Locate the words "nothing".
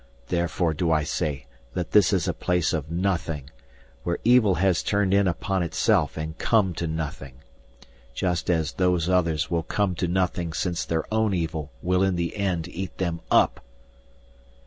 2.89-3.51, 6.87-7.35, 10.07-10.53